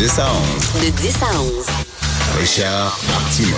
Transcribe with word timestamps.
10 0.00 0.18
à 0.18 0.32
11. 0.32 0.82
De 0.82 0.90
10 0.96 1.14
à 1.20 1.42
11. 1.42 1.66
Richard 2.40 2.98
Martineau. 3.06 3.54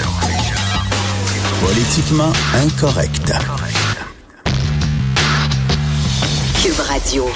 Politiquement 1.61 2.33
incorrect. 2.55 3.33
Cube 6.61 6.81
Radio. 6.81 7.31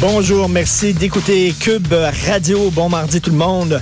Bonjour, 0.00 0.48
merci 0.48 0.92
d'écouter 0.92 1.54
Cube 1.60 1.94
Radio. 2.26 2.68
Bon 2.70 2.88
mardi 2.88 3.20
tout 3.20 3.30
le 3.30 3.36
monde. 3.36 3.80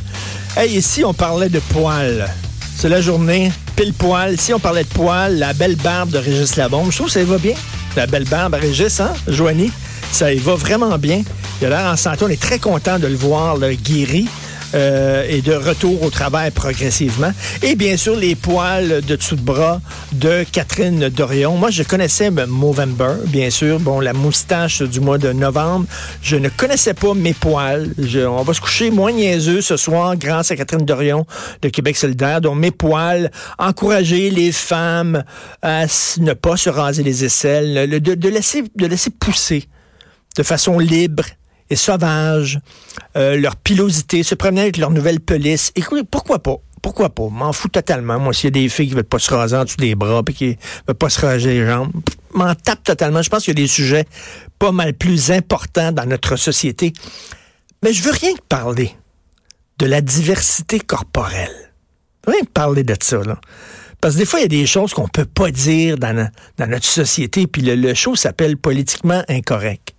Hey, 0.59 0.77
ici 0.77 1.03
on 1.03 1.15
parlait 1.15 1.49
de 1.49 1.61
poils. 1.73 2.29
C'est 2.77 2.91
la 2.91 3.01
journée, 3.01 3.51
pile 3.77 3.95
poil. 3.95 4.39
Si 4.39 4.53
on 4.53 4.61
parlait 4.61 4.85
de 4.85 4.89
poils, 4.89 5.39
la 5.39 5.55
belle 5.55 5.77
barbe 5.77 6.11
de 6.11 6.19
Régis 6.19 6.57
Labombe, 6.57 6.91
je 6.91 6.97
trouve 6.97 7.07
que 7.07 7.15
ça 7.15 7.23
y 7.23 7.25
va 7.25 7.39
bien. 7.39 7.55
La 7.97 8.07
belle 8.07 8.29
barbe 8.29 8.57
à 8.57 8.59
Régis, 8.59 9.01
hein, 9.01 9.15
Joanie? 9.27 9.73
Ça 10.13 10.35
y 10.35 10.39
va 10.39 10.55
vraiment 10.55 10.99
bien. 10.99 11.23
Il 11.61 11.67
a 11.67 11.71
l'air 11.71 11.87
en 11.87 11.97
santé. 11.97 12.25
On 12.25 12.29
est 12.29 12.41
très 12.41 12.59
content 12.59 12.99
de 12.99 13.07
le 13.07 13.15
voir 13.15 13.59
guéri. 13.59 14.29
euh, 14.75 15.25
et 15.29 15.41
de 15.41 15.55
retour 15.55 16.03
au 16.03 16.11
travail 16.11 16.51
progressivement. 16.51 17.33
Et 17.63 17.77
bien 17.77 17.97
sûr, 17.97 18.17
les 18.17 18.35
poils 18.35 19.03
de 19.07 19.17
dessous 19.17 19.37
de 19.37 19.41
bras 19.41 19.81
de 20.13 20.45
Catherine 20.51 21.09
Dorion. 21.09 21.57
Moi, 21.57 21.71
je 21.71 21.83
connaissais 21.83 22.31
Movember, 22.31 23.15
bien 23.27 23.51
sûr. 23.51 23.79
Bon, 23.79 24.01
la 24.01 24.13
moustache 24.13 24.83
du 24.83 25.01
mois 25.01 25.19
de 25.19 25.33
novembre. 25.33 25.87
Je 26.23 26.37
ne 26.37 26.49
connaissais 26.49 26.95
pas 26.95 27.15
mes 27.15 27.35
poils. 27.35 27.95
On 28.27 28.43
va 28.43 28.53
se 28.53 28.61
coucher 28.61 28.91
moins 28.91 29.13
niaiseux 29.13 29.61
ce 29.61 29.77
soir 29.77 30.17
grâce 30.17 30.51
à 30.51 30.57
Catherine 30.57 30.85
Dorion 30.85 31.27
de 31.63 31.69
Québec 31.69 31.97
solidaire. 31.97 32.41
Donc, 32.41 32.59
mes 32.59 32.71
poils, 32.71 33.31
encourager 33.59 34.31
les 34.31 34.53
femmes 34.53 35.23
à 35.63 35.85
ne 36.19 36.33
pas 36.33 36.57
se 36.57 36.71
raser 36.71 37.03
les 37.03 37.25
aisselles, 37.25 37.89
de 37.89 38.29
laisser 38.29 39.11
pousser 39.11 39.69
de 40.37 40.43
façon 40.43 40.81
libre 40.81 41.25
et 41.71 41.77
sauvage, 41.77 42.61
euh, 43.17 43.37
leur 43.37 43.57
pilosité, 43.57 44.23
se 44.23 44.35
promener 44.35 44.63
avec 44.63 44.77
leur 44.77 44.91
nouvelle 44.91 45.21
police. 45.21 45.73
Écoutez, 45.75 46.03
pourquoi 46.05 46.39
pas? 46.39 46.57
Pourquoi 46.83 47.09
pas? 47.09 47.29
M'en 47.31 47.53
fous 47.53 47.69
totalement. 47.69 48.19
Moi, 48.19 48.35
s'il 48.35 48.45
y 48.45 48.49
a 48.49 48.63
des 48.63 48.69
filles 48.69 48.89
qui 48.89 48.95
veulent 48.95 49.05
pas 49.05 49.19
se 49.19 49.33
raser 49.33 49.57
en 49.57 49.65
dessous 49.65 49.79
des 49.79 49.95
bras 49.95 50.23
puis 50.23 50.35
qui 50.35 50.59
veulent 50.87 50.97
pas 50.97 51.09
se 51.09 51.21
raser 51.25 51.55
les 51.55 51.67
jambes, 51.67 51.91
m'en 52.35 52.55
tape 52.55 52.85
totalement. 52.85 53.23
Je 53.23 53.31
pense 53.31 53.45
qu'il 53.45 53.59
y 53.59 53.63
a 53.63 53.63
des 53.63 53.69
sujets 53.69 54.05
pas 54.59 54.71
mal 54.71 54.93
plus 54.93 55.31
importants 55.31 55.93
dans 55.93 56.05
notre 56.07 56.37
société. 56.37 56.93
Mais 57.83 57.95
je 57.95 58.03
veux 58.03 58.13
rien 58.13 58.35
que 58.35 58.43
parler 58.49 58.95
de 59.79 59.87
la 59.87 60.03
diversité 60.03 60.79
corporelle. 60.79 61.73
Rien 62.27 62.41
que 62.41 62.51
parler 62.51 62.85
de 62.85 62.95
ça, 63.01 63.23
là. 63.23 63.41
Parce 64.03 64.15
que 64.15 64.21
des 64.21 64.27
fois, 64.27 64.41
il 64.41 64.43
y 64.43 64.45
a 64.45 64.49
des 64.49 64.67
choses 64.67 64.93
qu'on 64.93 65.09
peut 65.09 65.25
pas 65.25 65.51
dire 65.51 65.97
dans 65.97 66.29
notre 66.59 66.85
société, 66.85 67.47
puis 67.47 67.63
le, 67.63 67.75
le 67.75 67.95
show 67.95 68.15
s'appelle 68.17 68.59
politiquement 68.59 69.23
incorrect. 69.29 69.94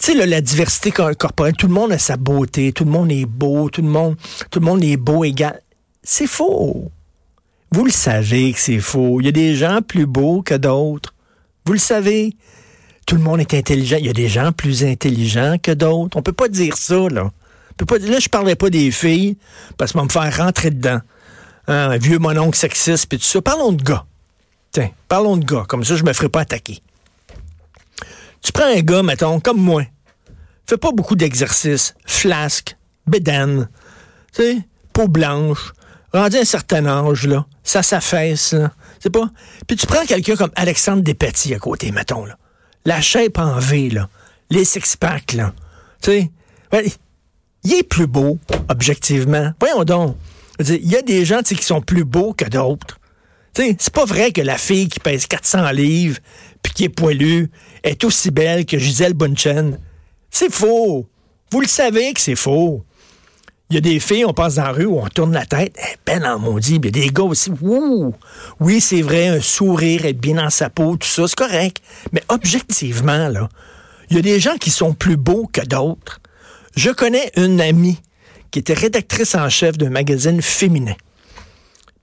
Tu 0.00 0.12
sais, 0.12 0.26
la 0.26 0.40
diversité 0.40 0.90
cor- 0.92 1.16
corporelle, 1.16 1.54
tout 1.54 1.66
le 1.66 1.74
monde 1.74 1.92
a 1.92 1.98
sa 1.98 2.16
beauté, 2.16 2.72
tout 2.72 2.84
le 2.84 2.90
monde 2.90 3.10
est 3.10 3.26
beau, 3.26 3.68
tout 3.68 3.82
le 3.82 3.88
monde, 3.88 4.16
tout 4.50 4.60
le 4.60 4.66
monde 4.66 4.84
est 4.84 4.96
beau 4.96 5.24
égal. 5.24 5.60
C'est 6.02 6.26
faux. 6.28 6.90
Vous 7.72 7.84
le 7.84 7.90
savez 7.90 8.52
que 8.52 8.60
c'est 8.60 8.78
faux. 8.78 9.20
Il 9.20 9.26
y 9.26 9.28
a 9.28 9.32
des 9.32 9.54
gens 9.56 9.80
plus 9.82 10.06
beaux 10.06 10.42
que 10.42 10.54
d'autres. 10.54 11.14
Vous 11.66 11.72
le 11.72 11.78
savez. 11.78 12.34
Tout 13.06 13.16
le 13.16 13.22
monde 13.22 13.40
est 13.40 13.54
intelligent. 13.54 13.96
Il 13.98 14.06
y 14.06 14.10
a 14.10 14.12
des 14.14 14.28
gens 14.28 14.52
plus 14.52 14.84
intelligents 14.84 15.56
que 15.62 15.72
d'autres. 15.72 16.16
On 16.16 16.22
peut 16.22 16.32
pas 16.32 16.48
dire 16.48 16.76
ça, 16.76 17.08
là. 17.10 17.30
Pas, 17.86 17.98
là, 17.98 18.18
je 18.18 18.28
parlerai 18.28 18.56
pas 18.56 18.70
des 18.70 18.90
filles, 18.90 19.36
parce 19.76 19.92
qu'on 19.92 20.00
va 20.00 20.04
me 20.04 20.10
faire 20.10 20.44
rentrer 20.44 20.70
dedans. 20.70 21.00
Hein, 21.68 21.90
un 21.90 21.98
vieux 21.98 22.18
mononcle 22.18 22.56
sexiste, 22.56 23.06
puis 23.06 23.18
tout 23.18 23.24
ça. 23.24 23.40
Parlons 23.42 23.72
de 23.72 23.82
gars. 23.82 24.04
Tiens, 24.72 24.90
parlons 25.08 25.36
de 25.36 25.44
gars. 25.44 25.64
Comme 25.68 25.84
ça, 25.84 25.96
je 25.96 26.04
me 26.04 26.12
ferai 26.12 26.28
pas 26.28 26.40
attaquer. 26.40 26.80
Tu 28.42 28.52
prends 28.52 28.64
un 28.74 28.80
gars, 28.80 29.02
mettons, 29.02 29.40
comme 29.40 29.60
moi. 29.60 29.82
Fait 30.68 30.76
pas 30.76 30.92
beaucoup 30.92 31.16
d'exercices. 31.16 31.94
Flasque, 32.04 32.76
bédane, 33.06 33.68
tu 34.34 34.62
peau 34.92 35.08
blanche, 35.08 35.72
rendu 36.12 36.36
un 36.36 36.44
certain 36.44 36.84
âge, 36.86 37.26
là. 37.26 37.46
Ça 37.64 37.82
s'affaisse, 37.82 38.52
là. 38.52 38.72
C'est 39.00 39.10
pas. 39.10 39.30
Puis 39.66 39.76
tu 39.76 39.86
prends 39.86 40.04
quelqu'un 40.04 40.36
comme 40.36 40.50
Alexandre 40.56 41.02
Despetit 41.02 41.54
à 41.54 41.58
côté, 41.58 41.90
mettons, 41.90 42.24
là. 42.24 42.36
La 42.84 43.00
shape 43.00 43.38
en 43.38 43.58
V, 43.58 43.90
là. 43.90 44.08
Les 44.50 44.64
six-packs, 44.64 45.32
là. 45.32 45.54
Tu 46.02 46.28
il 47.64 47.74
est 47.74 47.82
plus 47.82 48.06
beau, 48.06 48.38
objectivement. 48.68 49.52
Voyons 49.60 49.84
donc. 49.84 50.16
Il 50.60 50.88
y 50.88 50.96
a 50.96 51.02
des 51.02 51.24
gens 51.24 51.40
qui 51.42 51.56
sont 51.56 51.80
plus 51.80 52.04
beaux 52.04 52.32
que 52.34 52.44
d'autres. 52.44 52.98
C'est 53.54 53.90
pas 53.90 54.04
vrai 54.04 54.32
que 54.32 54.40
la 54.40 54.56
fille 54.58 54.88
qui 54.88 55.00
pèse 55.00 55.26
400 55.26 55.70
livres 55.70 56.18
puis 56.62 56.72
qui 56.72 56.84
est 56.84 56.88
poilue 56.88 57.50
est 57.82 58.04
aussi 58.04 58.30
belle 58.30 58.66
que 58.66 58.78
Gisèle 58.78 59.14
Bunchen. 59.14 59.78
C'est 60.30 60.52
faux. 60.52 61.06
Vous 61.50 61.60
le 61.60 61.66
savez 61.66 62.12
que 62.12 62.20
c'est 62.20 62.36
faux. 62.36 62.84
Il 63.70 63.74
y 63.74 63.78
a 63.78 63.82
des 63.82 64.00
filles, 64.00 64.24
on 64.24 64.32
passe 64.32 64.54
dans 64.54 64.62
la 64.62 64.72
rue 64.72 64.86
on 64.86 65.06
tourne 65.08 65.34
la 65.34 65.44
tête, 65.44 65.76
est 65.76 65.98
belle 66.06 66.24
en 66.24 66.38
maudit. 66.38 66.76
Il 66.76 66.84
y 66.86 66.88
a 66.88 66.90
des 66.90 67.08
gars 67.08 67.24
aussi, 67.24 67.50
wouh! 67.60 68.14
Oui, 68.60 68.80
c'est 68.80 69.02
vrai, 69.02 69.28
un 69.28 69.40
sourire, 69.42 70.06
être 70.06 70.18
bien 70.18 70.36
dans 70.36 70.48
sa 70.48 70.70
peau, 70.70 70.96
tout 70.96 71.06
ça, 71.06 71.28
c'est 71.28 71.36
correct. 71.36 71.82
Mais 72.12 72.22
objectivement, 72.28 73.28
là, 73.28 73.50
il 74.08 74.16
y 74.16 74.18
a 74.18 74.22
des 74.22 74.40
gens 74.40 74.56
qui 74.56 74.70
sont 74.70 74.94
plus 74.94 75.18
beaux 75.18 75.46
que 75.52 75.60
d'autres. 75.60 76.20
Je 76.76 76.90
connais 76.90 77.30
une 77.36 77.60
amie 77.60 78.00
qui 78.50 78.58
était 78.58 78.72
rédactrice 78.72 79.34
en 79.34 79.50
chef 79.50 79.76
d'un 79.76 79.90
magazine 79.90 80.40
féminin. 80.40 80.94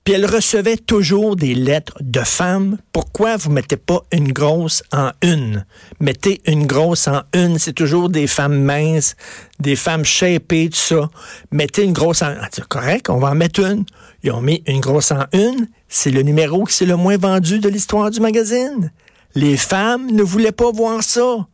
Puis 0.06 0.14
elle 0.14 0.26
recevait 0.26 0.76
toujours 0.76 1.34
des 1.34 1.52
lettres 1.56 1.96
de 2.00 2.20
femmes. 2.20 2.78
Pourquoi 2.92 3.36
vous 3.36 3.50
mettez 3.50 3.76
pas 3.76 4.04
une 4.12 4.32
grosse 4.32 4.84
en 4.92 5.10
une? 5.20 5.66
Mettez 5.98 6.40
une 6.46 6.64
grosse 6.68 7.08
en 7.08 7.22
une. 7.34 7.58
C'est 7.58 7.72
toujours 7.72 8.08
des 8.08 8.28
femmes 8.28 8.62
minces, 8.62 9.16
des 9.58 9.74
femmes 9.74 10.04
shapées, 10.04 10.70
tout 10.70 10.76
ça. 10.76 11.10
Mettez 11.50 11.82
une 11.82 11.92
grosse 11.92 12.22
en... 12.22 12.32
Ah, 12.40 12.46
c'est 12.52 12.68
correct, 12.68 13.10
on 13.10 13.18
va 13.18 13.30
en 13.30 13.34
mettre 13.34 13.58
une. 13.58 13.84
Ils 14.22 14.30
ont 14.30 14.42
mis 14.42 14.62
une 14.68 14.78
grosse 14.78 15.10
en 15.10 15.24
une. 15.32 15.66
C'est 15.88 16.12
le 16.12 16.22
numéro 16.22 16.62
qui 16.66 16.74
c'est 16.74 16.86
le 16.86 16.94
moins 16.94 17.16
vendu 17.16 17.58
de 17.58 17.68
l'histoire 17.68 18.12
du 18.12 18.20
magazine. 18.20 18.92
Les 19.34 19.56
femmes 19.56 20.08
ne 20.12 20.22
voulaient 20.22 20.52
pas 20.52 20.70
voir 20.70 21.02
ça. 21.02 21.48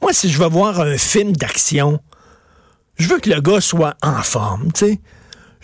Moi, 0.00 0.12
si 0.12 0.30
je 0.30 0.38
veux 0.38 0.48
voir 0.48 0.80
un 0.80 0.96
film 0.96 1.32
d'action, 1.32 1.98
je 2.94 3.08
veux 3.08 3.18
que 3.18 3.30
le 3.30 3.40
gars 3.40 3.60
soit 3.60 3.96
en 4.02 4.22
forme, 4.22 4.70
tu 4.72 4.86
sais. 4.86 5.00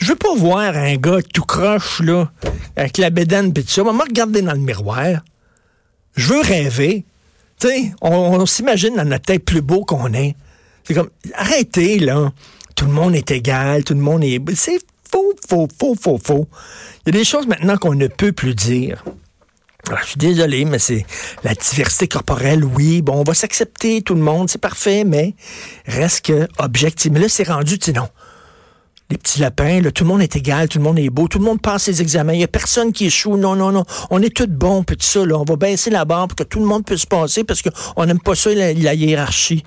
Je 0.00 0.06
veux 0.06 0.16
pas 0.16 0.34
voir 0.34 0.76
un 0.76 0.96
gars 0.96 1.18
tout 1.34 1.44
croche, 1.44 2.00
là, 2.00 2.32
avec 2.74 2.96
la 2.96 3.10
bédaine 3.10 3.52
pis 3.52 3.62
tout 3.62 3.70
ça. 3.70 3.82
Moi, 3.82 4.04
regarder 4.08 4.40
dans 4.40 4.54
le 4.54 4.58
miroir. 4.58 5.20
Je 6.16 6.32
veux 6.32 6.40
rêver. 6.40 7.04
Tu 7.60 7.68
sais, 7.68 7.92
on, 8.00 8.46
s'imagine 8.46 8.96
dans 8.96 9.04
notre 9.04 9.26
tête 9.26 9.44
plus 9.44 9.60
beau 9.60 9.84
qu'on 9.84 10.14
est. 10.14 10.36
C'est 10.84 10.94
comme, 10.94 11.10
arrêtez, 11.34 11.98
là. 11.98 12.32
Tout 12.74 12.86
le 12.86 12.92
monde 12.92 13.14
est 13.14 13.30
égal, 13.30 13.84
tout 13.84 13.92
le 13.92 14.00
monde 14.00 14.24
est... 14.24 14.40
C'est 14.54 14.78
faux, 15.12 15.34
faux, 15.46 15.68
faux, 15.78 15.94
faux, 16.00 16.18
faux. 16.22 16.48
Il 17.04 17.14
y 17.14 17.16
a 17.16 17.18
des 17.18 17.24
choses 17.24 17.46
maintenant 17.46 17.76
qu'on 17.76 17.94
ne 17.94 18.06
peut 18.06 18.32
plus 18.32 18.54
dire. 18.54 19.04
Alors, 19.86 20.00
je 20.00 20.08
suis 20.08 20.16
désolé, 20.16 20.64
mais 20.64 20.78
c'est 20.78 21.04
la 21.44 21.54
diversité 21.54 22.08
corporelle, 22.08 22.64
oui. 22.64 23.02
Bon, 23.02 23.16
on 23.16 23.22
va 23.22 23.34
s'accepter, 23.34 24.00
tout 24.00 24.14
le 24.14 24.22
monde, 24.22 24.48
c'est 24.48 24.60
parfait, 24.60 25.04
mais 25.04 25.34
reste 25.84 26.24
que 26.24 26.48
objectif. 26.58 27.12
Mais 27.12 27.20
là, 27.20 27.28
c'est 27.28 27.48
rendu, 27.48 27.78
tu 27.78 27.86
sais, 27.86 27.92
non. 27.92 28.08
Les 29.10 29.18
petits 29.18 29.40
lapins, 29.40 29.80
là, 29.80 29.90
tout 29.90 30.04
le 30.04 30.08
monde 30.08 30.22
est 30.22 30.36
égal, 30.36 30.68
tout 30.68 30.78
le 30.78 30.84
monde 30.84 30.98
est 31.00 31.10
beau, 31.10 31.26
tout 31.26 31.40
le 31.40 31.44
monde 31.44 31.60
passe 31.60 31.84
ses 31.84 32.00
examens, 32.00 32.32
il 32.32 32.38
n'y 32.38 32.44
a 32.44 32.48
personne 32.48 32.92
qui 32.92 33.06
échoue. 33.06 33.36
Non, 33.36 33.56
non, 33.56 33.72
non. 33.72 33.84
On 34.10 34.22
est 34.22 34.34
tous 34.34 34.46
bons, 34.46 34.84
puis 34.84 34.96
tout 34.96 35.04
ça, 35.04 35.26
là. 35.26 35.36
On 35.36 35.44
va 35.44 35.56
baisser 35.56 35.90
la 35.90 36.04
barre 36.04 36.28
pour 36.28 36.36
que 36.36 36.44
tout 36.44 36.60
le 36.60 36.66
monde 36.66 36.84
puisse 36.84 37.06
passer 37.06 37.42
parce 37.42 37.60
qu'on 37.60 38.06
n'aime 38.06 38.20
pas 38.20 38.36
ça, 38.36 38.54
la, 38.54 38.94
hiérarchie. 38.94 39.64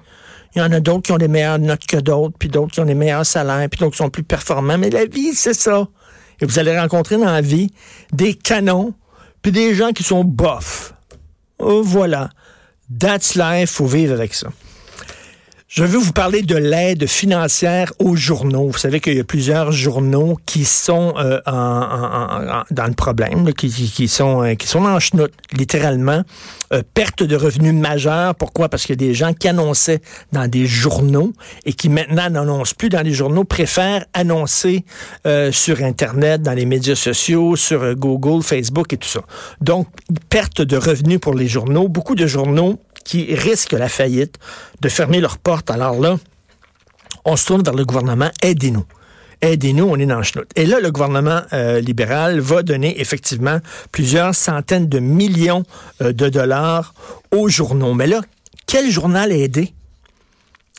Il 0.55 0.59
y 0.59 0.61
en 0.61 0.71
a 0.71 0.79
d'autres 0.79 1.01
qui 1.01 1.11
ont 1.11 1.17
des 1.17 1.27
meilleures 1.27 1.59
notes 1.59 1.85
que 1.85 1.97
d'autres, 1.97 2.35
puis 2.39 2.47
d'autres 2.47 2.71
qui 2.71 2.79
ont 2.79 2.85
des 2.85 2.93
meilleurs 2.93 3.25
salaires, 3.25 3.67
puis 3.69 3.79
d'autres 3.79 3.91
qui 3.91 3.97
sont 3.97 4.09
plus 4.09 4.23
performants. 4.23 4.77
Mais 4.77 4.89
la 4.89 5.05
vie, 5.05 5.33
c'est 5.33 5.55
ça. 5.55 5.87
Et 6.39 6.45
vous 6.45 6.57
allez 6.57 6.79
rencontrer 6.79 7.17
dans 7.17 7.25
la 7.25 7.41
vie 7.41 7.69
des 8.13 8.35
canons, 8.35 8.93
puis 9.41 9.51
des 9.51 9.75
gens 9.75 9.91
qui 9.91 10.03
sont 10.03 10.23
bofs. 10.23 10.93
Oh, 11.59 11.81
voilà. 11.83 12.29
That's 12.97 13.35
life, 13.35 13.71
faut 13.71 13.87
vivre 13.87 14.13
avec 14.13 14.33
ça. 14.33 14.47
Je 15.75 15.83
veux 15.83 15.97
vous 15.97 16.13
parler 16.13 16.43
de 16.43 16.55
l'aide 16.55 17.07
financière 17.07 17.93
aux 17.97 18.15
journaux. 18.15 18.67
Vous 18.67 18.77
savez 18.77 18.99
qu'il 18.99 19.17
y 19.17 19.19
a 19.19 19.23
plusieurs 19.23 19.71
journaux 19.71 20.37
qui 20.45 20.65
sont 20.65 21.15
euh, 21.17 21.39
dans 21.47 22.85
le 22.85 22.93
problème, 22.93 23.47
là, 23.47 23.53
qui, 23.53 24.07
sont, 24.07 24.43
euh, 24.43 24.53
qui 24.53 24.67
sont 24.67 24.85
en 24.85 24.99
chenoute, 24.99 25.33
littéralement. 25.51 26.21
Euh, 26.73 26.83
perte 26.93 27.23
de 27.23 27.35
revenus 27.35 27.73
majeure. 27.73 28.35
Pourquoi? 28.35 28.69
Parce 28.69 28.83
qu'il 28.83 29.01
y 29.01 29.03
a 29.03 29.07
des 29.07 29.15
gens 29.15 29.33
qui 29.33 29.47
annonçaient 29.47 30.01
dans 30.31 30.47
des 30.47 30.67
journaux 30.67 31.33
et 31.65 31.73
qui 31.73 31.89
maintenant 31.89 32.29
n'annoncent 32.29 32.75
plus 32.77 32.89
dans 32.89 33.01
les 33.01 33.13
journaux, 33.13 33.43
préfèrent 33.43 34.05
annoncer 34.13 34.85
sur 35.51 35.81
Internet, 35.81 36.43
dans 36.43 36.53
les 36.53 36.67
médias 36.67 36.93
sociaux, 36.93 37.55
sur 37.55 37.95
Google, 37.95 38.43
Facebook 38.43 38.93
et 38.93 38.97
tout 38.97 39.09
ça. 39.09 39.21
Donc, 39.59 39.87
perte 40.29 40.61
de 40.61 40.77
revenus 40.77 41.19
pour 41.19 41.33
les 41.33 41.47
journaux. 41.47 41.87
Beaucoup 41.87 42.13
de 42.13 42.27
journaux 42.27 42.77
qui 43.03 43.33
risquent 43.35 43.73
la 43.73 43.89
faillite, 43.89 44.37
de 44.81 44.89
fermer 44.89 45.19
leurs 45.19 45.37
portes. 45.37 45.69
Alors 45.71 45.99
là, 45.99 46.17
on 47.25 47.35
se 47.35 47.45
tourne 47.45 47.63
vers 47.63 47.73
le 47.73 47.85
gouvernement, 47.85 48.29
aidez-nous. 48.41 48.85
Aidez-nous, 49.41 49.85
on 49.85 49.97
est 49.97 50.05
dans 50.05 50.17
le 50.17 50.23
chenoute. 50.23 50.49
Et 50.55 50.65
là, 50.65 50.79
le 50.79 50.89
gouvernement 50.89 51.41
euh, 51.51 51.81
libéral 51.81 52.39
va 52.39 52.63
donner 52.63 53.01
effectivement 53.01 53.59
plusieurs 53.91 54.33
centaines 54.33 54.87
de 54.87 54.99
millions 54.99 55.63
euh, 56.01 56.13
de 56.13 56.29
dollars 56.29 56.93
aux 57.31 57.49
journaux. 57.49 57.93
Mais 57.93 58.07
là, 58.07 58.21
quel 58.67 58.89
journal 58.89 59.33
aider? 59.33 59.73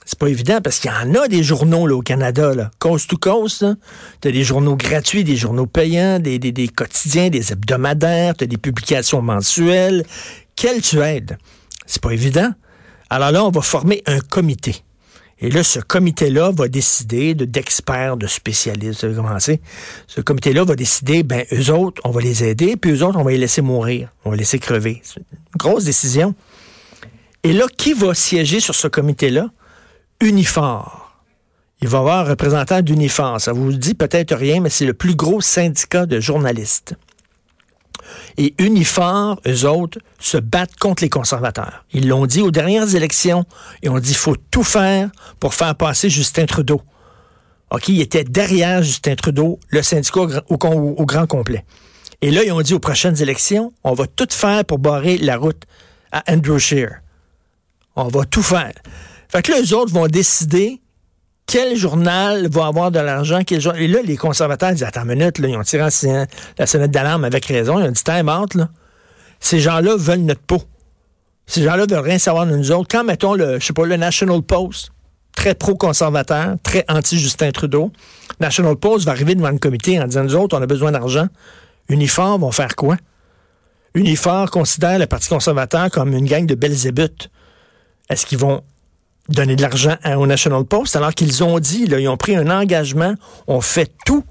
C'est 0.07 0.19
pas 0.19 0.29
évident 0.29 0.61
parce 0.63 0.79
qu'il 0.79 0.91
y 0.91 0.95
en 0.95 1.15
a 1.15 1.29
des 1.29 1.43
journaux 1.43 1.87
là, 1.87 1.95
au 1.95 2.03
Canada, 2.03 2.71
coast 2.79 3.11
to 3.11 3.17
coast. 3.19 3.67
Tu 4.21 4.29
as 4.29 4.33
des 4.33 4.45
journaux 4.45 4.77
gratuits, 4.77 5.25
des 5.25 5.37
journaux 5.37 5.67
payants, 5.67 6.19
des, 6.19 6.39
des, 6.39 6.53
des 6.53 6.69
quotidiens, 6.69 7.29
des 7.31 7.53
hebdomadaires, 7.53 8.35
tu 8.35 8.45
as 8.45 8.47
des 8.47 8.59
publications 8.59 9.21
mensuelles. 9.21 10.05
Quel 10.57 10.81
tu 10.81 11.01
aides? 11.01 11.39
C'est 11.87 12.03
pas 12.03 12.13
évident. 12.13 12.53
Alors 13.11 13.31
là, 13.31 13.45
on 13.45 13.51
va 13.51 13.61
former 13.61 14.03
un 14.07 14.21
comité. 14.21 14.85
Et 15.41 15.51
là, 15.51 15.63
ce 15.63 15.81
comité-là 15.81 16.53
va 16.53 16.69
décider 16.69 17.35
de, 17.35 17.45
d'experts, 17.45 18.17
de 18.17 18.27
spécialistes. 18.27 19.05
Vous 19.05 19.15
savez 19.15 19.15
comment? 19.15 19.37
Ce 20.07 20.21
comité-là 20.21 20.65
va 20.65 20.77
décider, 20.77 21.23
ben, 21.23 21.45
eux 21.53 21.71
autres, 21.71 22.01
on 22.05 22.11
va 22.11 22.21
les 22.21 22.45
aider, 22.45 22.77
puis 22.77 22.93
eux 22.93 23.05
autres, 23.05 23.19
on 23.19 23.25
va 23.25 23.33
les 23.33 23.39
laisser 23.39 23.61
mourir. 23.61 24.09
On 24.25 24.31
va 24.31 24.37
les 24.37 24.41
laisser 24.41 24.59
crever. 24.59 25.01
C'est 25.03 25.19
une 25.19 25.59
grosse 25.59 25.85
décision. 25.85 26.35
Et 27.43 27.53
là, 27.53 27.67
qui 27.77 27.93
va 27.93 28.15
siéger 28.15 28.61
sur 28.61 28.75
ce 28.75 28.89
comité-là? 28.89 29.51
Unifor. 30.21 31.13
Il 31.83 31.89
va 31.89 31.99
y 31.99 32.01
avoir 32.01 32.27
un 32.27 32.31
représentant 32.31 32.81
d'Unifor. 32.81 33.39
Ça 33.41 33.53
vous 33.53 33.73
dit 33.73 33.95
peut-être 33.95 34.35
rien, 34.35 34.61
mais 34.61 34.71
c'est 34.71 34.87
le 34.87 34.95
plus 34.95 35.15
gros 35.15 35.43
syndicat 35.43 36.07
de 36.07 36.21
journalistes. 36.21 36.95
Et 38.37 38.55
Unifor, 38.59 39.41
eux 39.47 39.67
autres, 39.67 39.99
se 40.19 40.37
battent 40.37 40.77
contre 40.77 41.03
les 41.03 41.11
conservateurs. 41.11 41.85
Ils 41.93 42.09
l'ont 42.09 42.27
dit 42.27 42.41
aux 42.41 42.51
dernières 42.51 42.95
élections 42.95 43.45
et 43.83 43.89
on 43.89 43.99
dit 43.99 44.09
qu'il 44.09 44.17
faut 44.17 44.37
tout 44.51 44.65
faire 44.65 45.11
pour 45.41 45.55
faire 45.55 45.75
passer 45.75 46.11
Justin 46.11 46.47
Trudeau. 46.47 46.83
OK, 47.71 47.89
il 47.89 48.01
était 48.01 48.25
derrière 48.25 48.83
Justin 48.83 49.15
Trudeau, 49.15 49.59
le 49.69 49.83
syndicat 49.83 50.43
au 50.49 50.57
grand 50.57 51.27
complet. 51.27 51.65
Et 52.21 52.31
là, 52.31 52.43
ils 52.45 52.53
ont 52.53 52.63
dit 52.63 52.75
aux 52.75 52.79
prochaines 52.79 53.21
élections, 53.21 53.73
on 53.83 53.93
va 53.93 54.07
tout 54.07 54.29
faire 54.31 54.65
pour 54.65 54.79
barrer 54.79 55.19
la 55.19 55.37
route 55.37 55.63
à 56.13 56.23
Andrew 56.33 56.59
Scheer. 56.59 57.01
On 57.97 58.09
va 58.09 58.25
tout 58.25 58.43
faire. 58.43 58.73
Fait 59.29 59.43
que 59.43 59.53
là, 59.53 59.61
eux 59.61 59.75
autres 59.75 59.93
vont 59.93 60.07
décider 60.07 60.81
quel 61.47 61.77
journal 61.77 62.49
va 62.49 62.67
avoir 62.67 62.91
de 62.91 62.99
l'argent. 62.99 63.41
Et 63.49 63.89
là, 63.89 63.99
les 64.03 64.17
conservateurs 64.17 64.73
disent, 64.73 64.83
attends 64.83 65.03
une 65.03 65.19
minute, 65.19 65.39
là, 65.39 65.49
ils 65.49 65.57
ont 65.57 65.63
tiré 65.63 65.83
la 66.59 66.67
sonnette 66.67 66.91
d'alarme 66.91 67.25
avec 67.25 67.45
raison, 67.47 67.79
ils 67.79 67.89
ont 67.89 67.91
dit, 67.91 68.03
time 68.03 68.29
out, 68.29 68.55
là. 68.55 68.69
Ces 69.41 69.61
gens-là 69.61 69.97
veulent 69.97 70.21
notre 70.21 70.41
peau. 70.41 70.63
Ces 71.47 71.63
gens-là 71.63 71.85
veulent 71.87 71.99
rien 71.99 72.19
savoir 72.19 72.47
de 72.47 72.57
nous 72.57 72.73
autres. 72.73 72.89
Quand, 72.91 73.05
mettons, 73.05 73.35
le, 73.35 73.61
je 73.61 73.67
sais 73.67 73.75
pas, 73.75 73.85
le 73.85 73.97
National 73.97 74.41
Post, 74.41 74.91
très 75.37 75.55
pro-conservateur, 75.55 76.57
très 76.63 76.85
anti-Justin 76.89 77.51
Trudeau, 77.51 77.93
National 78.41 78.77
Post 78.77 79.05
va 79.05 79.13
arriver 79.13 79.35
devant 79.35 79.51
le 79.51 79.59
comité 79.59 80.01
en 80.01 80.07
disant, 80.07 80.25
nous 80.25 80.37
autres, 80.37 80.57
on 80.57 80.63
a 80.63 80.67
besoin 80.67 80.93
d'argent. 80.93 81.27
Unifor 81.91 82.39
vont 82.39 82.53
faire 82.53 82.75
quoi? 82.75 82.97
Unifor 83.95 84.51
considère 84.51 84.99
le 84.99 85.07
Parti 85.07 85.29
conservateur 85.29 85.91
comme 85.91 86.15
une 86.15 86.25
gang 86.25 86.47
de 86.47 86.55
belzébuth. 86.55 87.29
Est-ce 88.09 88.25
qu'ils 88.25 88.39
vont 88.39 88.63
donner 89.29 89.57
de 89.57 89.63
l'argent 89.63 89.97
au 90.17 90.27
National 90.27 90.65
Post, 90.65 90.97
alors 90.97 91.15
qu'ils 91.15 91.43
ont 91.43 91.59
dit, 91.59 91.87
ils 91.89 92.09
ont 92.09 92.17
pris 92.17 92.37
un 92.37 92.51
engagement, 92.51 93.15
on 93.47 93.61
fait 93.61 93.91
tout, 94.05 94.25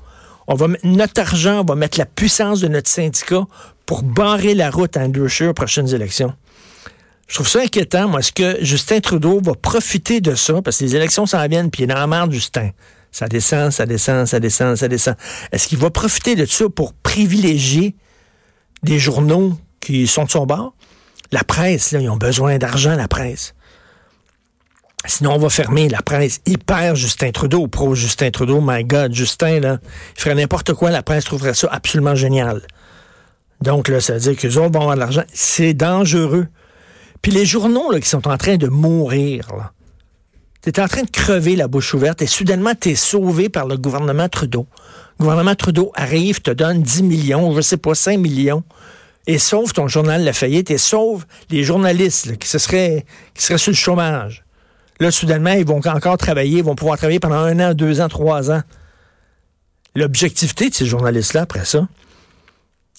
on 0.47 0.55
va 0.55 0.67
mettre 0.67 0.85
notre 0.85 1.21
argent, 1.21 1.61
on 1.61 1.63
va 1.63 1.75
mettre 1.75 1.97
la 1.97 2.05
puissance 2.05 2.59
de 2.59 2.67
notre 2.67 2.89
syndicat 2.89 3.45
pour 3.85 4.03
barrer 4.03 4.53
la 4.53 4.69
route 4.69 4.95
à 4.97 5.01
Andrew 5.01 5.27
Scheer 5.27 5.49
aux 5.49 5.53
prochaines 5.53 5.93
élections. 5.93 6.33
Je 7.27 7.35
trouve 7.35 7.47
ça 7.47 7.61
inquiétant, 7.61 8.07
moi. 8.07 8.19
Est-ce 8.19 8.31
que 8.31 8.63
Justin 8.63 8.99
Trudeau 8.99 9.41
va 9.41 9.53
profiter 9.53 10.21
de 10.21 10.35
ça? 10.35 10.61
Parce 10.61 10.77
que 10.77 10.83
les 10.83 10.95
élections 10.95 11.25
s'en 11.25 11.47
viennent, 11.47 11.71
puis 11.71 11.81
il 11.81 11.83
est 11.85 11.87
dans 11.87 11.99
la 11.99 12.07
merde, 12.07 12.31
Justin. 12.31 12.69
Ça 13.11 13.27
descend, 13.27 13.71
ça 13.71 13.85
descend, 13.85 14.27
ça 14.27 14.39
descend, 14.39 14.75
ça 14.75 14.87
descend. 14.87 15.15
Est-ce 15.51 15.67
qu'il 15.67 15.77
va 15.77 15.89
profiter 15.89 16.35
de 16.35 16.45
ça 16.45 16.65
pour 16.69 16.93
privilégier 16.93 17.95
des 18.83 18.99
journaux 18.99 19.57
qui 19.79 20.07
sont 20.07 20.25
de 20.25 20.31
son 20.31 20.45
bord? 20.45 20.75
La 21.31 21.43
presse, 21.43 21.91
là, 21.91 21.99
ils 21.99 22.09
ont 22.09 22.17
besoin 22.17 22.57
d'argent, 22.57 22.95
la 22.95 23.07
presse. 23.07 23.55
Sinon, 25.05 25.33
on 25.33 25.37
va 25.37 25.49
fermer 25.49 25.89
la 25.89 26.01
presse 26.01 26.39
hyper 26.45 26.95
Justin 26.95 27.31
Trudeau, 27.31 27.67
pro 27.67 27.93
Justin 27.93 28.31
Trudeau. 28.31 28.61
My 28.61 28.85
God, 28.85 29.13
Justin, 29.13 29.59
là, 29.59 29.79
il 30.15 30.21
ferait 30.21 30.35
n'importe 30.35 30.73
quoi, 30.73 30.91
la 30.91 31.03
presse 31.03 31.25
trouverait 31.25 31.53
ça 31.53 31.67
absolument 31.71 32.15
génial. 32.15 32.61
Donc, 33.61 33.89
là, 33.89 33.99
ça 33.99 34.13
veut 34.13 34.19
dire 34.19 34.31
autres 34.31 34.71
vont 34.71 34.81
avoir 34.81 34.95
de 34.95 34.99
l'argent. 34.99 35.23
C'est 35.33 35.73
dangereux. 35.73 36.47
Puis 37.21 37.31
les 37.31 37.45
journaux, 37.45 37.91
là, 37.91 37.99
qui 37.99 38.07
sont 38.07 38.27
en 38.27 38.37
train 38.37 38.57
de 38.57 38.67
mourir, 38.67 39.47
là. 39.55 39.71
T'es 40.61 40.79
en 40.79 40.87
train 40.87 41.03
de 41.03 41.09
crever 41.09 41.57
la 41.57 41.67
bouche 41.67 41.93
ouverte 41.93 42.21
et 42.21 42.25
soudainement, 42.25 42.73
t'es 42.73 42.95
sauvé 42.95 43.49
par 43.49 43.67
le 43.67 43.75
gouvernement 43.75 44.29
Trudeau. 44.29 44.65
Le 45.19 45.25
gouvernement 45.25 45.55
Trudeau 45.55 45.91
arrive, 45.93 46.41
te 46.41 46.51
donne 46.51 46.81
10 46.81 47.03
millions, 47.03 47.53
je 47.53 47.59
sais 47.59 47.75
pas, 47.75 47.93
5 47.93 48.17
millions, 48.17 48.63
et 49.27 49.39
sauve 49.39 49.73
ton 49.73 49.89
journal 49.89 50.23
La 50.23 50.31
Faillite 50.31 50.71
et 50.71 50.77
sauve 50.77 51.25
les 51.49 51.63
journalistes 51.63 52.27
là, 52.27 52.35
qui, 52.37 52.47
se 52.47 52.59
seraient, 52.59 53.05
qui 53.33 53.43
seraient 53.43 53.57
sur 53.57 53.71
le 53.71 53.75
chômage. 53.75 54.45
Là, 54.99 55.11
soudainement, 55.11 55.51
ils 55.51 55.65
vont 55.65 55.81
encore 55.85 56.17
travailler, 56.17 56.59
ils 56.59 56.63
vont 56.63 56.75
pouvoir 56.75 56.97
travailler 56.97 57.19
pendant 57.19 57.35
un 57.35 57.59
an, 57.59 57.73
deux 57.73 58.01
ans, 58.01 58.09
trois 58.09 58.51
ans. 58.51 58.61
L'objectivité 59.95 60.69
de 60.69 60.73
ces 60.73 60.85
journalistes-là, 60.85 61.41
après 61.41 61.65
ça, 61.65 61.87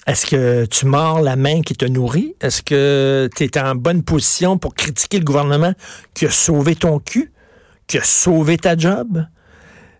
est-ce 0.06 0.26
que 0.26 0.67
tu 0.67 0.87
mords 0.87 1.23
la 1.23 1.35
main 1.35 1.62
qui 1.62 1.75
te 1.75 1.85
nourrit? 1.87 2.35
Est-ce 2.41 2.62
que 2.62 3.29
tu 3.35 3.44
es 3.44 3.58
en 3.58 3.75
bonne 3.75 4.02
position 4.02 4.58
pour 4.58 4.75
critiquer 4.75 5.19
le 5.19 5.25
gouvernement 5.25 5.73
qui 6.12 6.26
a 6.26 6.31
sauvé 6.31 6.76
ton 6.76 6.99
cul, 6.99 7.32
qui 7.87 7.99
a 7.99 8.05
sauvé 8.05 8.58
ta 8.58 8.76
job? 8.76 9.25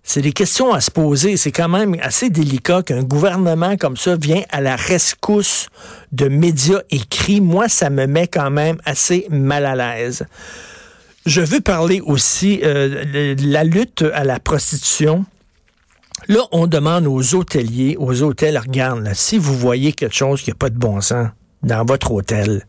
C'est 0.03 0.21
des 0.21 0.35
questions 0.35 0.75
à 0.75 0.83
se 0.83 0.91
poser. 0.91 1.39
C'est 1.39 1.53
quand 1.53 1.71
même 1.71 1.97
assez 2.03 2.29
délicat 2.29 2.83
qu'un 2.83 3.03
gouvernement 3.03 3.79
comme 3.79 3.97
ça 3.97 4.17
vient 4.17 4.43
à 4.51 4.61
la 4.61 4.77
rescousse 4.77 5.69
de 6.13 6.29
médias 6.29 6.83
écrits. 6.91 7.41
Moi, 7.41 7.71
ça 7.71 7.89
me 7.89 8.07
met 8.07 8.29
quand 8.29 8.51
même 8.51 8.77
assez 8.85 9.27
mal 9.31 9.65
à 9.65 9.75
l'aise. 9.75 10.27
Je 11.27 11.41
veux 11.41 11.61
parler 11.61 12.03
aussi 12.03 12.61
euh, 12.63 13.35
de 13.35 13.51
la 13.51 13.65
lutte 13.65 14.05
à 14.13 14.25
la 14.25 14.39
prostitution. 14.41 15.25
Là, 16.29 16.41
on 16.53 16.67
demande 16.67 17.07
aux 17.07 17.35
hôteliers, 17.35 17.97
aux 17.99 18.23
hôtels, 18.23 18.59
regarde, 18.59 19.11
si 19.15 19.39
vous 19.39 19.57
voyez 19.57 19.93
quelque 19.93 20.15
chose 20.15 20.43
qui 20.43 20.51
n'a 20.51 20.57
pas 20.57 20.71
de 20.71 20.79
bon 20.79 21.01
sens 21.01 21.29
dans 21.63 21.85
votre 21.85 22.13
hôtel, 22.13 22.67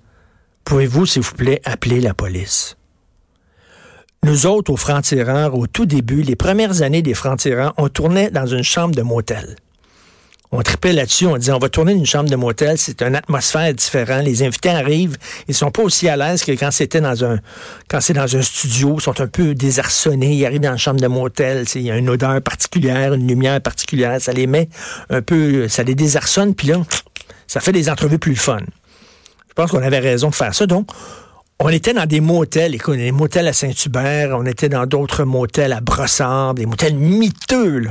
pouvez-vous, 0.64 1.06
s'il 1.06 1.22
vous 1.22 1.36
plaît, 1.36 1.62
appeler 1.66 2.00
la 2.00 2.14
police? 2.14 2.78
Nous 4.24 4.48
autres, 4.48 4.72
aux 4.72 4.78
francs-tireurs, 4.78 5.56
au 5.56 5.68
tout 5.68 5.86
début, 5.86 6.22
les 6.22 6.36
premières 6.36 6.82
années 6.82 7.02
des 7.02 7.14
francs-tireurs, 7.14 7.74
on 7.78 7.90
tournait 7.90 8.32
dans 8.32 8.48
une 8.48 8.64
chambre 8.64 8.96
de 8.96 9.02
motel. 9.02 9.58
On 10.58 10.62
tripait 10.62 10.94
là-dessus, 10.94 11.26
on 11.26 11.36
disait 11.36 11.52
on 11.52 11.60
va 11.60 11.68
tourner 11.68 11.92
une 11.92 12.06
chambre 12.06 12.30
de 12.30 12.36
motel, 12.38 12.78
c'est 12.78 13.02
une 13.02 13.16
atmosphère 13.16 13.74
différente. 13.74 14.24
Les 14.24 14.42
invités 14.42 14.70
arrivent, 14.70 15.18
ils 15.50 15.54
sont 15.54 15.70
pas 15.70 15.82
aussi 15.82 16.08
à 16.08 16.16
l'aise 16.16 16.46
que 16.46 16.54
quand 16.54 16.72
c'était 16.72 17.02
dans 17.02 17.26
un 17.26 17.40
quand 17.90 18.00
c'est 18.00 18.14
dans 18.14 18.38
un 18.38 18.42
studio, 18.42 18.96
ils 18.98 19.02
sont 19.02 19.20
un 19.20 19.28
peu 19.28 19.54
désarçonnés, 19.54 20.34
ils 20.34 20.46
arrivent 20.46 20.62
dans 20.62 20.72
une 20.72 20.78
chambre 20.78 21.02
de 21.02 21.08
motel, 21.08 21.66
il 21.76 21.82
y 21.82 21.92
a 21.92 21.98
une 21.98 22.10
odeur 22.10 22.42
particulière, 22.42 23.14
une 23.14 23.28
lumière 23.28 23.60
particulière, 23.60 24.22
ça 24.22 24.32
les 24.32 24.48
met 24.48 24.70
un 25.10 25.22
peu 25.22 25.68
ça 25.68 25.84
les 25.84 25.94
désarçonne 25.94 26.56
puis 26.56 26.70
là 26.70 26.78
ça 27.48 27.60
fait 27.60 27.74
des 27.74 27.90
entrevues 27.90 28.20
plus 28.20 28.38
fun. 28.38 28.60
Je 29.50 29.54
pense 29.56 29.72
qu'on 29.72 29.84
avait 29.84 30.00
raison 30.00 30.30
de 30.30 30.36
faire 30.36 30.56
ça 30.56 30.66
donc 30.66 30.88
on 31.60 31.68
était 31.68 31.94
dans 31.94 32.06
des 32.06 32.22
motels, 32.22 32.76
écoute, 32.76 32.96
des 32.96 33.12
motels 33.12 33.50
à 33.50 33.54
Saint-Hubert, 33.54 34.38
on 34.38 34.46
était 34.46 34.70
dans 34.70 34.86
d'autres 34.86 35.26
motels 35.26 35.74
à 35.74 35.82
Brossard, 35.82 36.54
des 36.54 36.66
motels 36.66 36.96
miteux. 36.96 37.88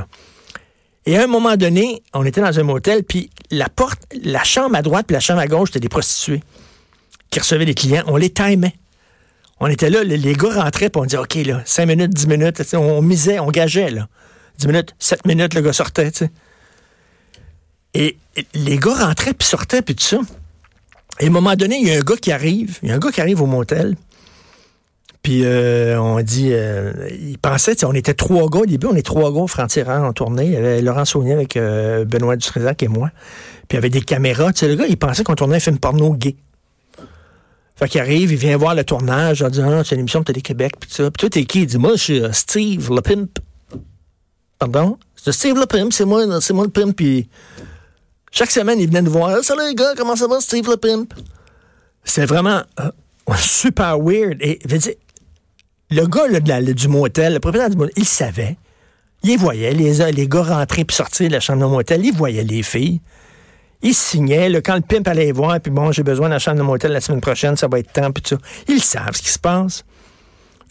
Et 1.05 1.17
à 1.17 1.23
un 1.23 1.27
moment 1.27 1.55
donné, 1.55 2.01
on 2.13 2.25
était 2.25 2.41
dans 2.41 2.59
un 2.59 2.63
motel, 2.63 3.03
puis 3.03 3.29
la 3.51 3.69
porte, 3.69 4.01
la 4.23 4.43
chambre 4.43 4.75
à 4.75 4.81
droite 4.81 5.05
puis 5.07 5.13
la 5.13 5.19
chambre 5.19 5.39
à 5.39 5.47
gauche, 5.47 5.69
c'était 5.69 5.81
des 5.81 5.89
prostituées 5.89 6.41
qui 7.29 7.39
recevaient 7.39 7.65
des 7.65 7.75
clients. 7.75 8.03
On 8.07 8.17
les 8.17 8.31
timait. 8.31 8.73
On 9.59 9.67
était 9.67 9.89
là, 9.89 10.03
les 10.03 10.33
gars 10.33 10.63
rentraient, 10.63 10.89
puis 10.89 11.01
on 11.01 11.05
disait, 11.05 11.17
OK, 11.17 11.35
là, 11.35 11.61
5 11.65 11.85
minutes, 11.85 12.13
10 12.13 12.27
minutes, 12.27 12.61
on 12.73 13.01
misait, 13.01 13.39
on 13.39 13.51
gageait, 13.51 13.89
là. 13.89 14.07
10 14.57 14.67
minutes, 14.67 14.95
7 14.99 15.25
minutes, 15.25 15.53
le 15.53 15.61
gars 15.61 15.73
sortait, 15.73 16.11
tu 16.11 16.25
sais. 16.25 16.31
Et 17.93 18.17
les 18.53 18.77
gars 18.77 19.05
rentraient, 19.07 19.33
puis 19.33 19.47
sortaient, 19.47 19.81
puis 19.81 19.95
tout 19.95 20.03
ça. 20.03 20.19
Et 21.21 21.25
à 21.25 21.27
un 21.27 21.31
moment 21.31 21.55
donné, 21.55 21.77
il 21.77 21.87
y 21.87 21.91
a 21.91 21.97
un 21.97 22.01
gars 22.01 22.17
qui 22.17 22.33
arrive, 22.33 22.79
il 22.83 22.89
y 22.89 22.91
a 22.91 22.95
un 22.95 22.99
gars 22.99 23.11
qui 23.11 23.21
arrive 23.21 23.41
au 23.41 23.45
motel, 23.45 23.95
Puis 25.25 25.43
euh, 25.43 25.99
on 25.99 26.21
dit, 26.21 26.49
euh, 26.51 26.93
il 27.09 27.39
pensait, 27.39 27.83
on 27.83 27.93
était 27.93 28.13
trois 28.13 28.47
gars 28.47 28.59
au 28.59 28.65
début, 28.67 28.85
on 28.85 28.95
est 28.95 29.01
trois 29.01 29.33
gars 29.33 29.47
francs-tireurs 29.47 30.03
en 30.03 30.13
tournée. 30.13 30.45
Il 30.45 30.51
y 30.51 30.55
avait 30.55 30.83
Laurent 30.83 31.03
Saunier 31.03 31.33
avec 31.33 31.57
euh, 31.57 32.05
Benoît 32.05 32.35
Dutrézac 32.35 32.83
et 32.83 32.87
moi. 32.87 33.09
Puis 33.67 33.69
il 33.71 33.73
y 33.73 33.77
avait 33.79 33.89
des 33.89 34.01
caméras. 34.01 34.53
Tu 34.53 34.59
sais, 34.59 34.67
le 34.67 34.75
gars, 34.75 34.85
il 34.87 34.97
pensait 34.97 35.23
qu'on 35.23 35.33
tournait 35.33 35.55
un 35.55 35.59
film 35.59 35.79
porno 35.79 36.13
gay. 36.13 36.35
Fait 37.75 37.89
qu'il 37.89 38.01
arrive, 38.01 38.33
il 38.33 38.37
vient 38.37 38.55
voir 38.55 38.75
le 38.75 38.83
tournage, 38.83 39.43
il 39.43 39.49
dit, 39.49 39.61
ah, 39.63 39.81
c'est 39.83 39.95
une 39.95 40.01
émission 40.01 40.19
de 40.19 40.25
Télé-Québec, 40.25 40.73
puis 40.79 40.91
ça. 40.91 41.09
Puis 41.09 41.21
toi, 41.21 41.29
t'es 41.31 41.45
qui? 41.45 41.61
Il 41.61 41.65
dit, 41.65 41.79
moi, 41.79 41.93
je 41.95 42.03
suis 42.03 42.21
Steve 42.31 42.93
le 42.93 43.01
pimp. 43.01 43.39
Pardon? 44.59 44.99
C'est 45.15 45.31
Steve 45.31 45.57
le 45.57 45.65
pimp, 45.65 45.91
c'est 45.91 46.05
moi, 46.05 46.39
c'est 46.39 46.53
moi 46.53 46.65
le 46.65 46.69
pimp. 46.69 46.95
Puis 46.95 47.27
chaque 48.29 48.51
semaine, 48.51 48.79
il 48.79 48.85
venait 48.85 49.01
nous 49.01 49.11
voir. 49.11 49.43
Salut 49.43 49.69
les 49.69 49.73
gars, 49.73 49.95
comment 49.97 50.15
ça 50.15 50.27
va, 50.27 50.39
Steve 50.39 50.69
le 50.69 50.77
pimp? 50.77 51.11
C'était 52.03 52.27
vraiment 52.27 52.61
super 53.39 53.97
weird. 53.99 54.37
Et, 54.41 54.59
je 54.63 54.75
veux 54.75 54.77
le 55.91 56.07
gars 56.07 56.27
de 56.27 56.49
la, 56.49 56.61
du 56.61 56.87
motel, 56.87 57.33
le 57.33 57.39
propriétaire 57.39 57.69
du 57.69 57.77
motel, 57.77 57.93
il 57.97 58.05
savait. 58.05 58.57
Il 59.23 59.37
voyait 59.37 59.73
les, 59.73 60.11
les 60.11 60.27
gars 60.27 60.43
rentrer 60.43 60.85
puis 60.85 60.95
sortir 60.95 61.27
de 61.27 61.33
la 61.33 61.39
chambre 61.39 61.61
de 61.61 61.65
motel. 61.65 62.05
Il 62.05 62.13
voyait 62.13 62.43
les 62.43 62.63
filles. 62.63 63.01
Il 63.81 63.93
signait. 63.93 64.61
Quand 64.61 64.75
le 64.75 64.81
pimp 64.81 65.07
allait 65.07 65.31
voir, 65.31 65.59
puis 65.59 65.71
bon, 65.71 65.91
j'ai 65.91 66.03
besoin 66.03 66.27
de 66.27 66.33
la 66.33 66.39
chambre 66.39 66.57
de 66.57 66.63
motel 66.63 66.91
la 66.91 67.01
semaine 67.01 67.21
prochaine, 67.21 67.55
ça 67.55 67.67
va 67.67 67.79
être 67.79 67.91
temps, 67.91 68.11
puis 68.11 68.21
tout 68.21 68.35
ça. 68.35 68.41
Ils 68.67 68.81
savent 68.81 69.15
ce 69.15 69.21
qui 69.21 69.29
se 69.29 69.39
passe. 69.39 69.83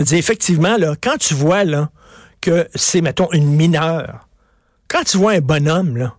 Je 0.00 0.14
effectivement, 0.16 0.76
là, 0.76 0.94
quand 1.00 1.16
tu 1.18 1.34
vois 1.34 1.64
là, 1.64 1.90
que 2.40 2.68
c'est, 2.74 3.00
mettons, 3.00 3.28
une 3.32 3.54
mineure, 3.54 4.28
quand 4.88 5.04
tu 5.04 5.16
vois 5.16 5.32
un 5.32 5.40
bonhomme, 5.40 5.96
là, 5.96 6.14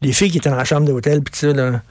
les 0.00 0.12
filles 0.12 0.30
qui 0.30 0.38
étaient 0.38 0.50
dans 0.50 0.56
la 0.56 0.64
chambre 0.64 0.86
d'hôtel, 0.86 1.22
puis 1.22 1.34
ça, 1.36 1.52
là, 1.52 1.82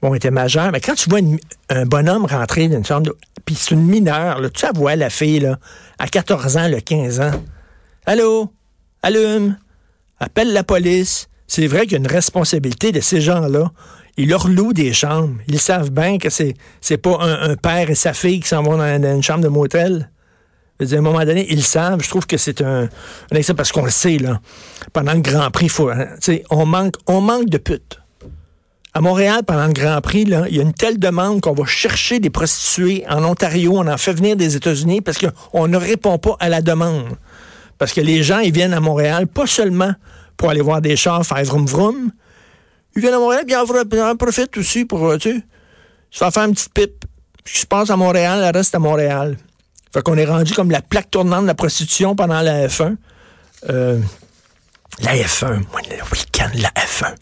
bon, 0.00 0.14
étaient 0.14 0.30
majeures, 0.30 0.70
mais 0.72 0.80
quand 0.80 0.94
tu 0.94 1.08
vois 1.10 1.20
un 1.68 1.84
bonhomme 1.84 2.26
rentrer 2.26 2.68
dans 2.68 2.76
une 2.76 2.84
chambre 2.84 3.06
d'hôtel, 3.06 3.20
puis 3.48 3.56
c'est 3.58 3.70
une 3.70 3.86
mineure, 3.86 4.42
là, 4.42 4.50
tu 4.50 4.66
vois 4.74 4.94
la 4.94 5.08
fille, 5.08 5.50
à 5.98 6.06
14 6.06 6.58
ans, 6.58 6.68
le 6.68 6.80
15 6.80 7.20
ans. 7.20 7.30
Allô? 8.04 8.52
Allume? 9.02 9.56
Appelle 10.20 10.52
la 10.52 10.64
police. 10.64 11.28
C'est 11.46 11.66
vrai 11.66 11.84
qu'il 11.84 11.92
y 11.92 11.94
a 11.94 11.98
une 11.98 12.06
responsabilité 12.06 12.92
de 12.92 13.00
ces 13.00 13.22
gens-là. 13.22 13.72
Ils 14.18 14.28
leur 14.28 14.48
louent 14.48 14.74
des 14.74 14.92
chambres. 14.92 15.38
Ils 15.46 15.60
savent 15.60 15.90
bien 15.90 16.18
que 16.18 16.28
c'est, 16.28 16.56
c'est 16.82 16.98
pas 16.98 17.16
un, 17.22 17.56
père 17.56 17.88
et 17.88 17.94
sa 17.94 18.12
fille 18.12 18.40
qui 18.40 18.48
s'en 18.48 18.62
vont 18.62 18.76
dans, 18.76 19.14
une 19.14 19.22
chambre 19.22 19.42
de 19.42 19.48
motel. 19.48 20.10
à 20.78 20.84
un 20.84 21.00
moment 21.00 21.24
donné, 21.24 21.50
ils 21.50 21.64
savent. 21.64 22.02
Je 22.02 22.08
trouve 22.10 22.26
que 22.26 22.36
c'est 22.36 22.60
un, 22.60 22.82
un 23.32 23.34
exemple 23.34 23.56
parce 23.56 23.72
qu'on 23.72 23.86
le 23.86 23.90
sait, 23.90 24.18
là. 24.18 24.42
Pendant 24.92 25.14
le 25.14 25.20
Grand 25.20 25.50
Prix, 25.50 25.70
faut, 25.70 25.88
hein, 25.88 26.06
on 26.50 26.66
manque, 26.66 26.96
on 27.06 27.22
manque 27.22 27.48
de 27.48 27.56
putes. 27.56 27.98
À 28.98 29.00
Montréal, 29.00 29.44
pendant 29.46 29.68
le 29.68 29.72
Grand 29.72 30.00
Prix, 30.00 30.24
là, 30.24 30.46
il 30.48 30.56
y 30.56 30.58
a 30.58 30.62
une 30.64 30.72
telle 30.72 30.98
demande 30.98 31.40
qu'on 31.40 31.52
va 31.52 31.64
chercher 31.66 32.18
des 32.18 32.30
prostituées 32.30 33.04
en 33.08 33.22
Ontario. 33.22 33.74
On 33.76 33.86
en 33.86 33.96
fait 33.96 34.12
venir 34.12 34.34
des 34.34 34.56
États-Unis 34.56 35.02
parce 35.02 35.18
qu'on 35.18 35.68
ne 35.68 35.76
répond 35.76 36.18
pas 36.18 36.36
à 36.40 36.48
la 36.48 36.62
demande. 36.62 37.16
Parce 37.78 37.92
que 37.92 38.00
les 38.00 38.24
gens, 38.24 38.40
ils 38.40 38.52
viennent 38.52 38.74
à 38.74 38.80
Montréal 38.80 39.28
pas 39.28 39.46
seulement 39.46 39.92
pour 40.36 40.50
aller 40.50 40.62
voir 40.62 40.80
des 40.80 40.96
chars, 40.96 41.24
faire 41.24 41.44
vroom 41.44 41.64
vroom. 41.64 42.10
Ils 42.96 43.02
viennent 43.02 43.14
à 43.14 43.20
Montréal, 43.20 43.44
puis 43.46 43.54
ils 43.92 44.00
en 44.02 44.16
profitent 44.16 44.58
aussi 44.58 44.84
pour, 44.84 45.06
euh, 45.06 45.16
tu 45.16 45.30
sais, 45.30 45.44
se 46.10 46.18
faire 46.18 46.32
faire 46.32 46.46
une 46.46 46.54
petite 46.54 46.74
pipe. 46.74 47.04
Ce 47.44 47.52
qui 47.52 47.60
se 47.60 47.66
passe 47.66 47.90
à 47.90 47.96
Montréal, 47.96 48.42
elle 48.44 48.56
reste 48.56 48.74
à 48.74 48.80
Montréal. 48.80 49.36
Fait 49.94 50.02
qu'on 50.02 50.16
est 50.16 50.26
rendu 50.26 50.54
comme 50.54 50.72
la 50.72 50.82
plaque 50.82 51.12
tournante 51.12 51.42
de 51.42 51.46
la 51.46 51.54
prostitution 51.54 52.16
pendant 52.16 52.40
la 52.40 52.66
F1. 52.66 52.96
Euh, 53.70 54.00
la 55.02 55.14
F1, 55.14 55.60
moi, 55.70 55.82
le 55.88 56.02
week-end, 56.10 56.50
la 56.56 56.70
F1 56.70 57.14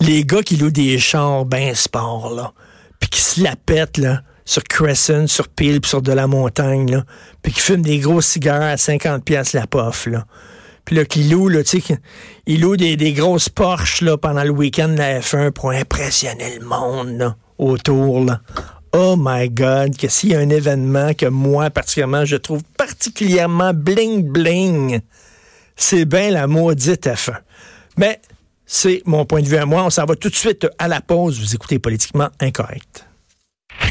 les 0.00 0.24
gars 0.24 0.42
qui 0.42 0.56
louent 0.56 0.70
des 0.70 0.98
chars 0.98 1.44
ben 1.44 1.74
sport, 1.74 2.34
là, 2.34 2.52
puis 2.98 3.10
qui 3.10 3.20
se 3.20 3.42
la 3.42 3.54
pètent, 3.56 3.98
là, 3.98 4.22
sur 4.44 4.64
Crescent, 4.64 5.26
sur 5.26 5.48
Peel, 5.48 5.80
puis 5.80 5.88
sur 5.88 6.02
de 6.02 6.12
la 6.12 6.26
montagne, 6.26 6.90
là, 6.90 7.04
puis 7.42 7.52
qui 7.52 7.60
fument 7.60 7.82
des 7.82 7.98
gros 7.98 8.20
cigares 8.20 8.62
à 8.62 8.76
50 8.76 9.24
pièces 9.24 9.52
la 9.52 9.66
pof, 9.66 10.06
là. 10.06 10.26
Puis 10.84 10.96
là, 10.96 11.04
qui 11.04 11.24
louent, 11.24 11.48
là, 11.48 11.62
tu 11.62 11.80
sais, 11.80 11.98
ils 12.46 12.60
louent 12.60 12.76
des, 12.76 12.96
des 12.96 13.12
grosses 13.12 13.48
Porsche, 13.48 14.02
là, 14.02 14.16
pendant 14.16 14.42
le 14.42 14.50
week-end 14.50 14.88
de 14.88 14.98
la 14.98 15.20
F1 15.20 15.50
pour 15.50 15.70
impressionner 15.70 16.58
le 16.58 16.64
monde, 16.64 17.18
là, 17.18 17.36
autour, 17.58 18.24
là. 18.24 18.40
Oh 18.92 19.14
my 19.16 19.48
God, 19.48 19.96
que 19.96 20.08
s'il 20.08 20.30
y 20.30 20.34
a 20.34 20.40
un 20.40 20.50
événement 20.50 21.14
que 21.14 21.26
moi, 21.26 21.70
particulièrement, 21.70 22.24
je 22.24 22.34
trouve 22.34 22.64
particulièrement 22.76 23.72
bling-bling, 23.72 25.00
c'est 25.76 26.06
bien 26.06 26.30
la 26.30 26.48
maudite 26.48 27.06
F1. 27.06 27.36
Mais 27.96 28.20
c'est 28.72 29.02
mon 29.04 29.24
point 29.24 29.42
de 29.42 29.48
vue 29.48 29.56
à 29.56 29.66
moi. 29.66 29.84
On 29.84 29.90
s'en 29.90 30.04
va 30.04 30.14
tout 30.14 30.30
de 30.30 30.34
suite 30.34 30.68
à 30.78 30.86
la 30.86 31.00
pause. 31.00 31.40
Vous 31.40 31.54
écoutez 31.56 31.80
Politiquement 31.80 32.28
Incorrect. 32.40 33.09